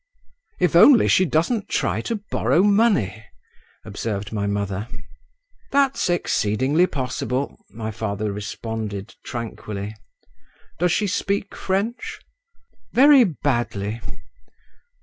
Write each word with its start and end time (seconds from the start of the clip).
"If 0.59 0.75
only 0.75 1.07
she 1.07 1.25
doesn't 1.25 1.69
try 1.69 2.01
to 2.09 2.21
borrow 2.31 2.63
money," 2.63 3.23
observed 3.85 4.33
my 4.33 4.47
mother. 4.47 4.87
"That's 5.69 6.09
exceedingly 6.09 6.87
possible," 6.87 7.63
my 7.69 7.91
father 7.91 8.31
responded 8.33 9.13
tranquilly. 9.23 9.93
"Does 10.79 10.91
she 10.91 11.05
speak 11.05 11.53
French?" 11.55 12.19
"Very 12.91 13.23
badly." 13.23 14.01